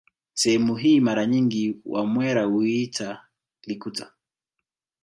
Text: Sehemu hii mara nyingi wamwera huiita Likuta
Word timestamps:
Sehemu 0.33 0.75
hii 0.75 0.99
mara 0.99 1.25
nyingi 1.25 1.77
wamwera 1.85 2.43
huiita 2.43 3.25
Likuta 3.63 4.11